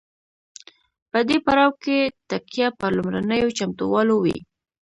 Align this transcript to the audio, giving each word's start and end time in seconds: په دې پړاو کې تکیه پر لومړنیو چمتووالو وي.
په 1.11 1.19
دې 1.27 1.37
پړاو 1.45 1.71
کې 1.83 1.97
تکیه 2.29 2.67
پر 2.79 2.91
لومړنیو 2.97 3.55
چمتووالو 3.59 4.15
وي. 4.23 4.37